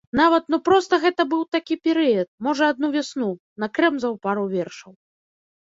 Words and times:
Нават, 0.19 0.43
ну, 0.53 0.57
проста 0.69 0.93
гэта 1.03 1.25
быў 1.33 1.43
такі 1.57 1.77
перыяд, 1.87 2.27
можа, 2.47 2.63
адну 2.73 2.87
вясну, 2.97 3.29
накрэмзаў 3.65 4.21
пару 4.25 4.49
вершаў. 4.57 4.91